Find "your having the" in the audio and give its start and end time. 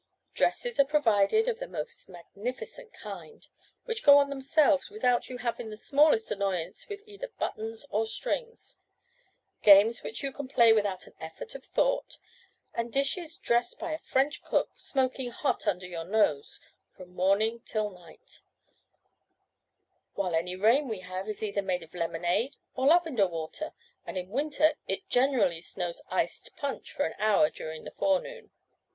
5.29-5.77